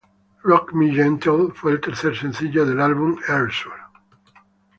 [0.43, 3.75] Rock Me Gently fue el tercer sencillo del álbum Erasure.